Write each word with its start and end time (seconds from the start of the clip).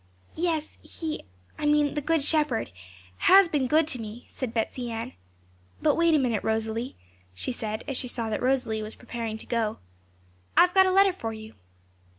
'Yes, 0.33 0.79
He 0.81 1.25
I 1.59 1.67
mean 1.67 1.93
the 1.93 2.01
Good 2.01 2.23
Shepherd 2.23 2.71
has 3.29 3.47
been 3.47 3.67
good 3.67 3.87
to 3.89 4.01
me,' 4.01 4.25
said 4.29 4.51
Betsey 4.51 4.89
Ann. 4.89 5.13
'But 5.79 5.93
wait 5.95 6.15
a 6.15 6.17
minute, 6.17 6.43
Rosalie,' 6.43 6.95
she 7.35 7.51
said, 7.51 7.83
as 7.87 7.97
she 7.97 8.07
saw 8.07 8.27
that 8.31 8.41
Rosalie 8.41 8.81
was 8.81 8.95
preparing 8.95 9.37
to 9.37 9.45
go. 9.45 9.77
'I've 10.57 10.73
got 10.73 10.87
a 10.87 10.91
letter 10.91 11.13
for 11.13 11.33
you.' 11.33 11.53